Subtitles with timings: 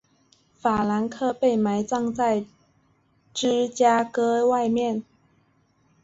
[0.57, 2.43] 法兰克被埋葬在
[3.35, 5.05] 芝加哥外面的。